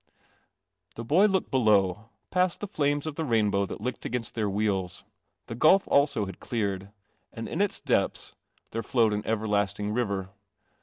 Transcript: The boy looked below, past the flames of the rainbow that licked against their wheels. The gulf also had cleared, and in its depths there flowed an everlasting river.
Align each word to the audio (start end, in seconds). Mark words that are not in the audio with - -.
The 0.95 1.03
boy 1.03 1.27
looked 1.27 1.51
below, 1.51 2.09
past 2.31 2.59
the 2.59 2.67
flames 2.67 3.05
of 3.05 3.13
the 3.17 3.23
rainbow 3.23 3.67
that 3.67 3.81
licked 3.81 4.03
against 4.03 4.33
their 4.33 4.49
wheels. 4.49 5.03
The 5.45 5.53
gulf 5.53 5.87
also 5.87 6.25
had 6.25 6.39
cleared, 6.39 6.89
and 7.31 7.47
in 7.47 7.61
its 7.61 7.79
depths 7.79 8.33
there 8.71 8.81
flowed 8.81 9.13
an 9.13 9.21
everlasting 9.27 9.93
river. 9.93 10.31